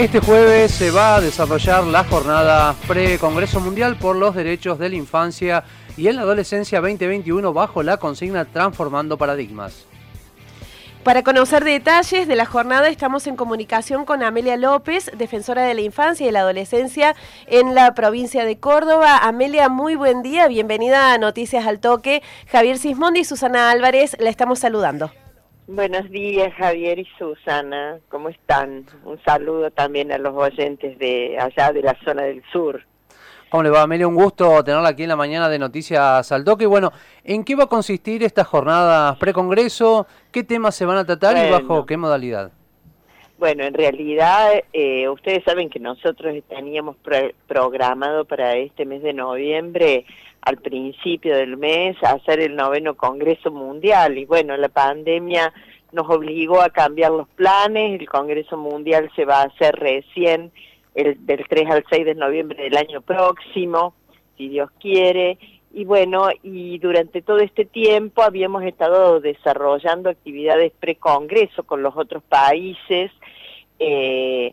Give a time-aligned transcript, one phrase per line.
[0.00, 4.96] Este jueves se va a desarrollar la jornada pre-Congreso Mundial por los Derechos de la
[4.96, 5.62] Infancia
[5.94, 9.84] y en la Adolescencia 2021 bajo la consigna Transformando Paradigmas.
[11.04, 15.82] Para conocer detalles de la jornada estamos en comunicación con Amelia López, defensora de la
[15.82, 17.14] infancia y la adolescencia
[17.46, 19.18] en la provincia de Córdoba.
[19.18, 22.22] Amelia, muy buen día, bienvenida a Noticias al Toque.
[22.50, 25.12] Javier Sismondi y Susana Álvarez la estamos saludando.
[25.72, 28.00] Buenos días, Javier y Susana.
[28.08, 28.86] ¿Cómo están?
[29.04, 32.84] Un saludo también a los oyentes de allá de la zona del sur.
[33.50, 34.08] ¿Cómo le va, Amelia?
[34.08, 36.66] Un gusto tenerla aquí en la mañana de Noticias al Toque.
[36.66, 36.90] Bueno,
[37.22, 40.08] ¿en qué va a consistir esta jornada precongreso?
[40.32, 42.50] ¿Qué temas se van a tratar y bajo qué modalidad?
[43.40, 46.96] Bueno, en realidad, eh, ustedes saben que nosotros teníamos
[47.46, 50.04] programado para este mes de noviembre
[50.42, 54.18] al principio del mes hacer el noveno Congreso Mundial.
[54.18, 55.54] Y bueno, la pandemia
[55.90, 60.52] nos obligó a cambiar los planes, el Congreso Mundial se va a hacer recién
[60.94, 63.94] el, del 3 al 6 de noviembre del año próximo,
[64.36, 65.38] si Dios quiere,
[65.72, 72.22] y bueno, y durante todo este tiempo habíamos estado desarrollando actividades pre-congreso con los otros
[72.24, 73.10] países
[73.80, 74.52] eh,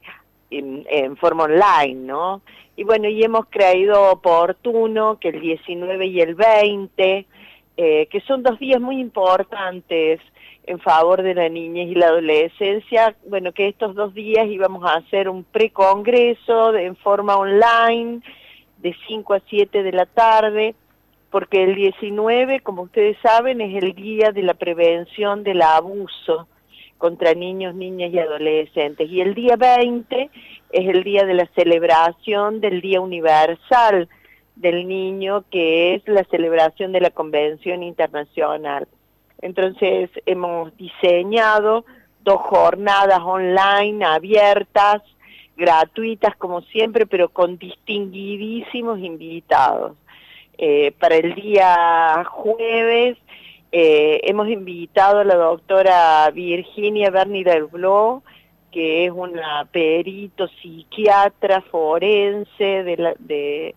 [0.50, 2.42] en, forma online, ¿no?
[2.78, 7.26] Y bueno, y hemos creído oportuno que el 19 y el 20,
[7.76, 10.22] eh, que son dos días muy importantes
[10.66, 14.96] en favor de la niñez y la adolescencia, bueno, que estos dos días íbamos a
[14.96, 18.22] hacer un precongreso en forma online
[18.78, 20.76] de 5 a 7 de la tarde,
[21.30, 26.48] porque el 19, como ustedes saben, es el día de la prevención del abuso
[26.98, 29.10] contra niños, niñas y adolescentes.
[29.10, 30.30] Y el día 20
[30.72, 34.10] es el día de la celebración del Día Universal
[34.56, 38.88] del Niño, que es la celebración de la Convención Internacional.
[39.42, 41.86] Entonces hemos diseñado
[42.24, 45.04] dos jornadas online abiertas,
[45.56, 49.96] gratuitas como siempre, pero con distinguidísimos invitados.
[50.58, 53.18] Eh, para el día jueves
[53.72, 57.68] eh, hemos invitado a la doctora Virginia Berni del
[58.72, 63.76] que es una perito psiquiatra forense de la, de,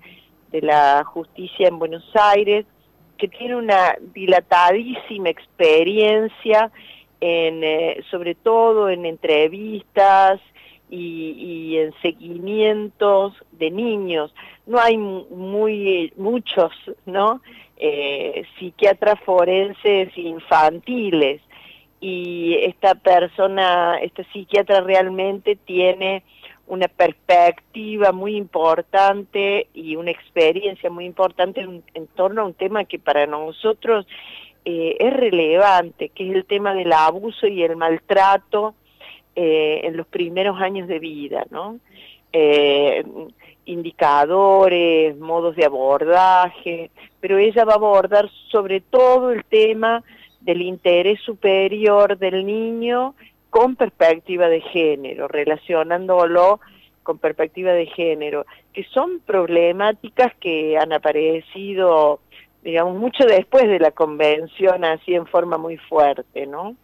[0.52, 2.66] la justicia en Buenos Aires,
[3.18, 6.70] que tiene una dilatadísima experiencia
[7.20, 10.40] en, eh, sobre todo en entrevistas
[10.90, 14.34] y, en seguimientos de niños.
[14.66, 16.72] No hay muy muchos,
[17.06, 17.40] ¿no?
[17.76, 21.40] Eh, psiquiatras forenses infantiles
[22.00, 26.24] y esta persona, este psiquiatra realmente tiene
[26.66, 32.98] una perspectiva muy importante y una experiencia muy importante en, torno a un tema que
[32.98, 34.06] para nosotros
[34.64, 38.74] eh, es relevante, que es el tema del abuso y el maltrato
[39.36, 41.78] eh, en los primeros años de vida, ¿no?
[42.32, 43.04] Eh,
[43.64, 50.02] indicadores, modos de abordaje, pero ella va a abordar sobre todo el tema
[50.40, 53.14] del interés superior del niño
[53.50, 56.60] con perspectiva de género, relacionándolo
[57.02, 62.20] con perspectiva de género, que son problemáticas que han aparecido,
[62.62, 66.76] digamos, mucho después de la convención, así en forma muy fuerte, ¿no?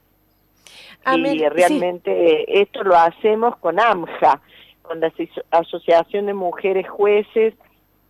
[1.15, 4.41] Y realmente esto lo hacemos con AMJA,
[4.83, 5.13] con la
[5.51, 7.55] Asociación de Mujeres Jueces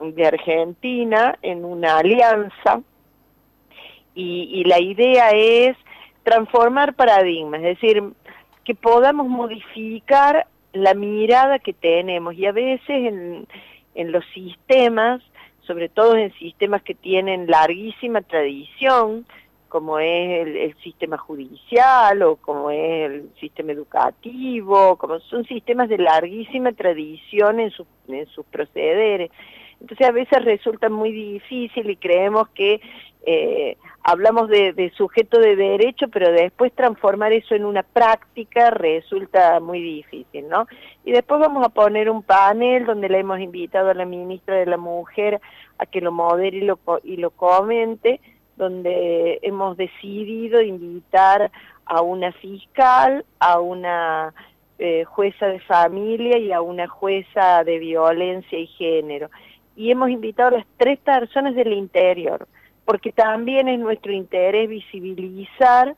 [0.00, 2.82] de Argentina, en una alianza.
[4.14, 5.76] Y, la idea es
[6.22, 8.02] transformar paradigmas, es decir,
[8.64, 12.34] que podamos modificar la mirada que tenemos.
[12.34, 13.46] Y a veces en,
[13.94, 15.22] en los sistemas,
[15.66, 19.26] sobre todo en sistemas que tienen larguísima tradición,
[19.68, 25.98] como es el, sistema judicial o como es el sistema educativo, como son sistemas de
[25.98, 27.72] larguísima tradición en,
[28.08, 29.30] en sus procederes.
[29.80, 32.80] Entonces a veces resulta muy difícil y creemos que
[33.28, 39.82] eh, hablamos de, sujeto de derecho, pero después transformar eso en una práctica resulta muy
[39.82, 40.68] difícil, ¿no?
[41.04, 44.66] Y después vamos a poner un panel donde le hemos invitado a la ministra de
[44.66, 45.40] la Mujer
[45.78, 48.20] a que lo modere y lo, y lo comente,
[48.56, 51.50] donde hemos decidido invitar
[51.84, 54.34] a una fiscal, a una
[54.78, 59.30] eh, jueza de familia y a una jueza de violencia y género.
[59.76, 62.46] Y hemos invitado a las tres personas del interior
[62.86, 65.94] porque también es nuestro interés visibilizar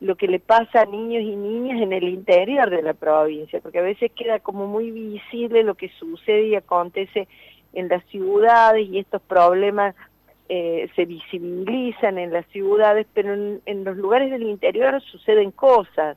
[0.00, 3.78] lo que le pasa a niños y niñas en el interior de la provincia, porque
[3.78, 7.28] a veces queda como muy visible lo que sucede y acontece
[7.74, 9.94] en las ciudades y estos problemas
[10.52, 16.16] eh, se visibilizan en las ciudades, pero en, los lugares del interior suceden cosas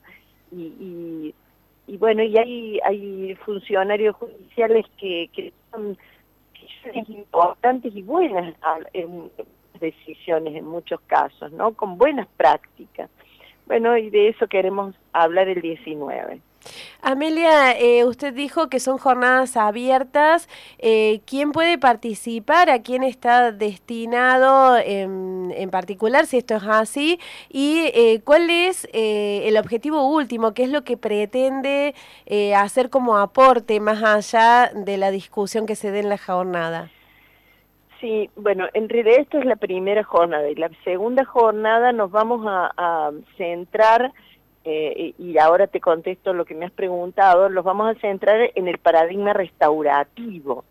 [0.52, 1.34] y,
[1.88, 5.98] y bueno, y hay, hay funcionarios judiciales que, que son
[7.08, 8.56] importantes y buenas
[8.94, 9.30] en
[9.80, 11.74] decisiones en muchos casos, ¿no?
[11.74, 13.10] Con buenas prácticas.
[13.66, 16.42] Bueno, y de eso queremos hablar el 19.
[17.02, 20.48] Amelia, eh, usted dijo que son jornadas abiertas.
[20.80, 22.70] Eh, ¿Quién puede participar?
[22.70, 27.20] ¿A quién está destinado en, particular, si esto es así?
[27.50, 30.54] ¿Y eh, cuál es el objetivo último?
[30.54, 31.94] ¿Qué es lo que pretende
[32.56, 36.90] hacer como aporte más allá de la discusión que se dé en la jornada?
[38.00, 42.46] Sí, bueno, en realidad esta es la primera jornada y la segunda jornada nos vamos
[42.48, 44.14] a centrar
[44.66, 48.68] eh, y ahora te contesto lo que me has preguntado, los vamos a centrar en
[48.70, 50.64] el paradigma restaurativo,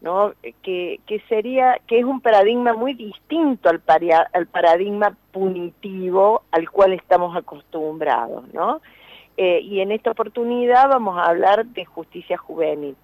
[0.00, 0.32] ¿no?
[0.62, 3.80] que, que sería, que es un paradigma muy distinto al,
[4.32, 8.80] al paradigma punitivo al cual estamos acostumbrados, ¿no?
[9.36, 12.96] Eh, y en esta oportunidad vamos a hablar de justicia juvenil.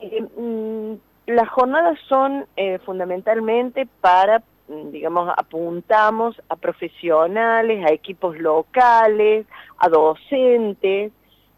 [0.00, 0.94] Eh, mm,
[1.26, 2.46] las jornadas son
[2.84, 9.46] fundamentalmente para digamos, apuntamos a profesionales, a equipos locales,
[9.78, 11.12] a docentes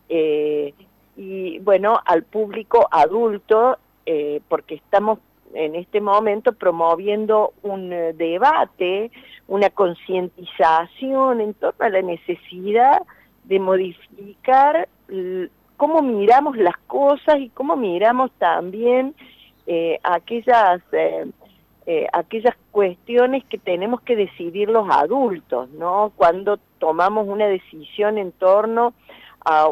[0.08, 0.74] eh,
[1.16, 5.20] y, bueno, al público adulto, eh, porque estamos
[5.54, 9.10] en este momento promoviendo un eh, debate,
[9.46, 13.02] una concientización en torno a la necesidad
[13.44, 14.88] de modificar
[15.76, 19.14] cómo miramos las cosas y cómo miramos también
[20.02, 20.82] aquellas
[21.86, 26.12] eh, aquellas cuestiones que tenemos que decidir los adultos, ¿no?
[26.16, 28.92] Cuando tomamos una decisión en torno
[29.44, 29.70] a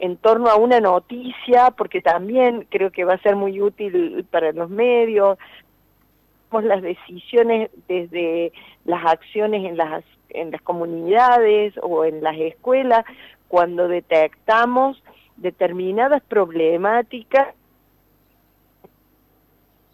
[0.00, 4.50] en torno a una noticia, porque también creo que va a ser muy útil para
[4.50, 5.38] los medios,
[6.50, 8.52] las decisiones desde
[8.84, 13.04] las acciones en las, en las comunidades o en las escuelas,
[13.46, 15.00] cuando detectamos
[15.36, 17.54] determinadas problemáticas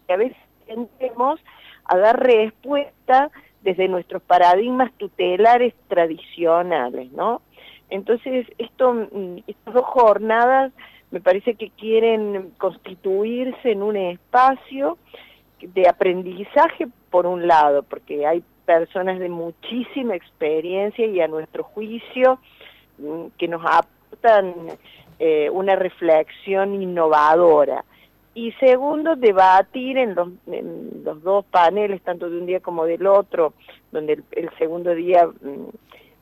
[0.09, 1.39] a veces tendemos
[1.85, 3.31] a dar respuesta
[3.61, 7.41] desde nuestros paradigmas tutelares tradicionales, ¿no?
[7.89, 10.71] Entonces, esto, mm, estas dos jornadas
[11.11, 14.97] me parece que quieren constituirse en un espacio
[15.61, 22.39] de aprendizaje por un lado, porque hay personas de muchísima experiencia y a nuestro juicio
[22.97, 24.53] mm, que nos aportan
[25.19, 27.83] eh, una reflexión innovadora
[28.37, 30.29] y segundo, debatir en los,
[31.03, 33.53] los dos paneles, tanto de un día como del otro,
[33.91, 35.69] donde el, segundo día mm,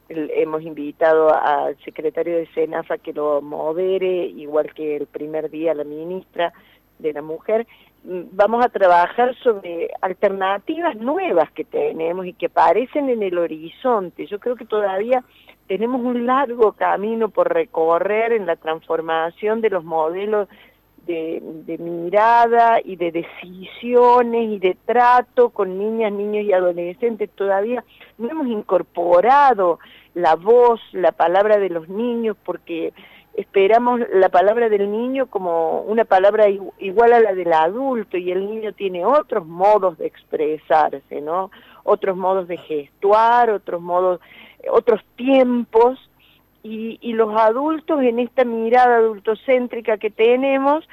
[0.08, 5.84] hemos invitado al secretario de SENAFA que lo modere, igual que el primer día la
[5.84, 6.54] ministra
[7.00, 7.68] de la Mujer,
[8.06, 14.26] mm, vamos a trabajar sobre alternativas nuevas que tenemos y que aparecen en el horizonte.
[14.26, 15.22] Yo creo que todavía
[15.68, 20.48] tenemos un largo camino por recorrer en la transformación de los modelos
[21.06, 27.30] de, mirada y de decisiones y de trato con niñas, niños y adolescentes.
[27.32, 27.84] Todavía
[28.18, 29.80] no hemos incorporado
[30.14, 32.94] la voz, la palabra de los niños, porque
[33.36, 38.50] esperamos la palabra del niño como una palabra igual a la del adulto y el
[38.50, 41.52] niño tiene otros modos de expresarse, ¿no?
[41.84, 44.22] Otros modos de gestuar, otros modos,
[44.72, 46.00] otros tiempos
[46.68, 50.88] y, los adultos en esta mirada adultocéntrica que tenemos,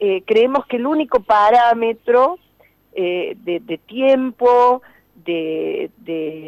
[0.00, 2.38] eh, creemos que el único parámetro
[2.94, 4.80] eh, de, tiempo,
[5.26, 5.90] de,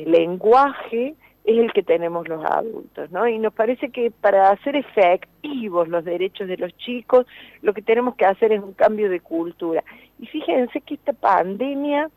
[0.07, 3.29] lenguaje, es el que tenemos los adultos, ¿no?
[3.29, 7.27] Y nos parece que para hacer efectivos los derechos de los chicos,
[7.61, 9.85] lo que tenemos que hacer es un cambio de cultura.
[10.19, 12.11] Y fíjense que esta pandemia,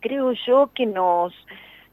[0.00, 1.32] creo yo que nos,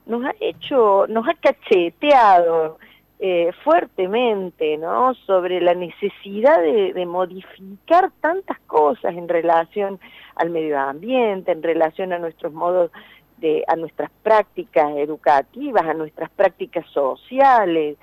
[0.05, 2.77] nos ha hecho, nos ha cacheteado
[3.19, 5.13] eh, fuertemente ¿no?
[5.25, 9.99] sobre la necesidad de, modificar tantas cosas en relación
[10.35, 12.91] al medio ambiente, en relación a nuestros modos
[13.37, 17.97] de, a nuestras prácticas educativas, a nuestras prácticas sociales,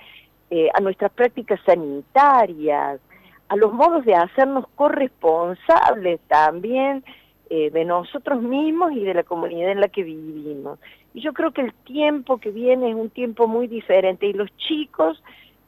[0.51, 3.01] eh, a nuestras prácticas sanitarias,
[3.49, 7.05] a los modos de hacernos corresponsables también
[7.51, 10.79] eh, de nosotros mismos y de la comunidad en la que vivimos.
[11.15, 15.23] Yo creo que el tiempo que viene es un tiempo muy diferente y los chicos,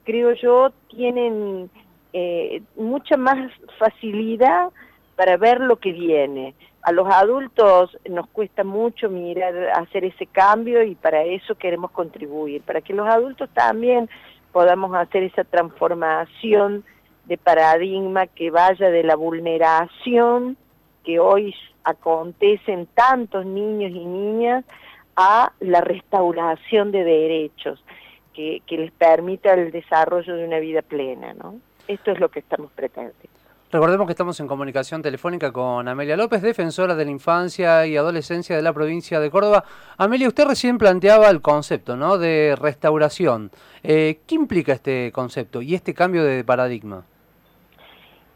[0.04, 1.70] creo yo, tienen
[2.12, 4.70] eh, mucha más facilidad
[5.16, 6.54] para ver lo que viene.
[6.82, 12.62] A los adultos nos cuesta mucho mirar, hacer ese cambio y para eso queremos contribuir,
[12.62, 14.08] para que los adultos también
[14.52, 16.84] podamos hacer esa transformación
[17.26, 20.56] de paradigma que vaya de la vulneración
[21.04, 24.64] que hoy acontecen tantos niños y niñas
[25.16, 27.82] a la restauración de derechos.
[28.32, 31.60] que, les permita el desarrollo de una vida plena, ¿no?
[31.86, 33.28] Esto es lo que estamos pretendiendo.
[33.74, 38.54] Recordemos que estamos en comunicación telefónica con Amelia López, defensora de la infancia y adolescencia
[38.54, 39.64] de la provincia de Córdoba.
[39.96, 42.16] Amelia, usted recién planteaba el concepto ¿no?
[42.16, 43.50] de restauración.
[43.82, 47.04] Eh, ¿Qué implica este concepto y este cambio de paradigma?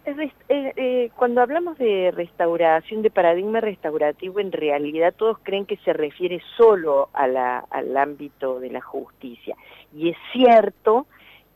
[0.09, 5.93] Eh, eh, cuando hablamos de restauración, de paradigma restaurativo, en realidad todos creen que se
[5.93, 9.55] refiere solo al ámbito de la justicia.
[9.95, 11.07] Y es cierto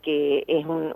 [0.03, 0.93] que es un,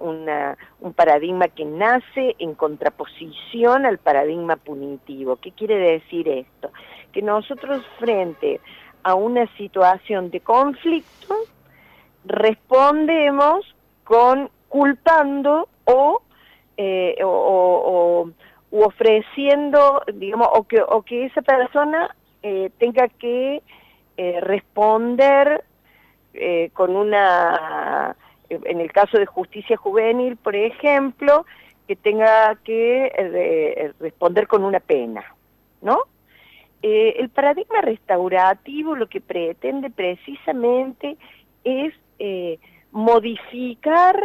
[0.82, 5.38] un paradigma que nace en contraposición al paradigma punitivo.
[5.38, 6.72] ¿Qué quiere decir esto?
[7.12, 8.62] Que nosotros frente
[9.02, 11.36] a una situación de conflicto
[12.24, 13.66] respondemos
[14.04, 16.22] con culpando o,
[16.78, 18.30] eh, o,
[18.70, 23.64] ofreciendo, digamos, o que, o que esa persona eh, tenga que
[24.18, 25.64] eh, responder
[26.74, 28.16] con una
[28.48, 31.48] en el caso de justicia juvenil, por ejemplo,
[31.88, 35.26] que tenga que responder con una pena,
[35.82, 36.04] ¿no?
[36.84, 41.18] El paradigma restaurativo lo que pretende precisamente
[41.64, 41.96] es
[42.92, 44.22] modificar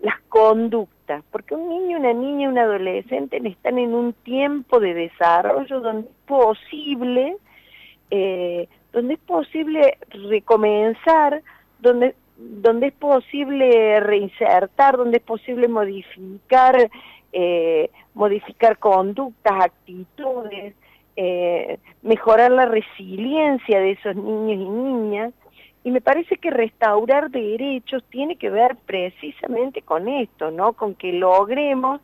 [0.00, 5.80] las conductas, porque un niño, una niña, un adolescente están en un tiempo de desarrollo
[5.80, 7.36] donde es posible,
[8.10, 11.42] donde es posible recomenzar,
[11.80, 16.90] donde donde es posible reinsertar, donde es posible modificar,
[17.32, 20.74] eh, modificar conductas, actitudes,
[21.16, 25.32] eh, mejorar la resiliencia de esos niños y niñas.
[25.84, 30.74] Y me parece que restaurar derechos tiene que ver precisamente con esto, ¿no?
[30.74, 32.00] Con que logremos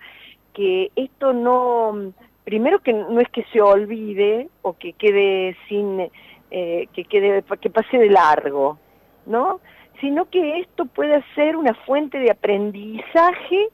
[0.52, 2.12] que esto no,
[2.44, 6.08] primero que no es que se olvide o que quede sin,
[6.50, 8.78] eh, que quede, que pase de largo,
[9.26, 9.60] ¿no?
[10.00, 13.68] sino que esto pueda ser una fuente de aprendizaje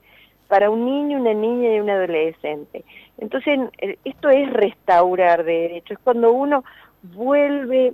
[0.47, 2.85] para un niño, una niña y un adolescente.
[3.17, 6.63] Entonces, eh, esto es restaurar derechos, es cuando uno
[7.01, 7.93] vuelve,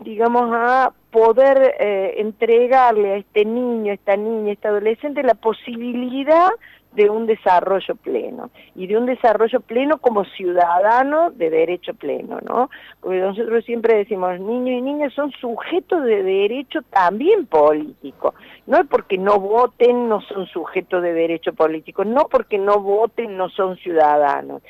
[0.00, 6.50] digamos, a poder eh, entregarle a este niño, esta niña, este adolescente la posibilidad
[6.92, 12.68] de un desarrollo pleno y de un desarrollo pleno como ciudadano de derecho pleno, ¿no?
[13.00, 18.34] Porque nosotros siempre decimos, niños y niñas son sujetos de derecho también político,
[18.66, 23.38] no es porque no voten no son sujetos de derecho político, no porque no voten
[23.38, 24.60] no son ciudadanos.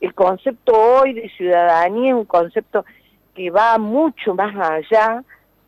[0.00, 2.84] El concepto hoy de ciudadanía es un concepto
[3.34, 5.24] que va mucho más allá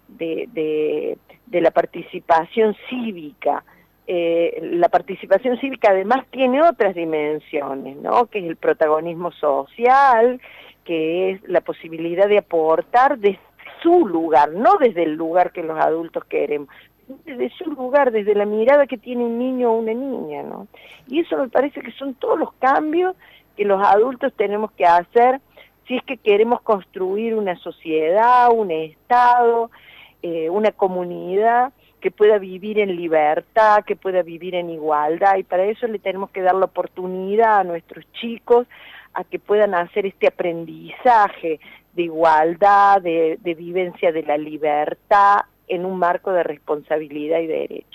[0.08, 3.64] de, de, la participación cívica,
[4.06, 8.26] eh, la participación cívica además tiene otras dimensiones, ¿no?
[8.26, 10.40] que es el protagonismo social,
[10.84, 13.40] que es la posibilidad de aportar desde
[13.82, 16.68] su lugar, no desde el lugar que los adultos queremos,
[17.24, 20.42] desde su lugar, desde la mirada que tiene un niño o una niña.
[20.42, 20.68] ¿no?
[21.06, 23.14] Y eso me parece que son todos los cambios
[23.56, 25.40] que los adultos tenemos que hacer
[25.86, 29.70] si es que queremos construir una sociedad, un Estado,
[30.22, 35.64] eh, una comunidad que pueda vivir en libertad, que pueda vivir en igualdad y para
[35.64, 38.66] eso le tenemos que dar la oportunidad a nuestros chicos
[39.14, 41.60] a que puedan hacer este aprendizaje
[41.94, 47.88] de igualdad, de, de vivencia de la libertad en un marco de responsabilidad y derecho.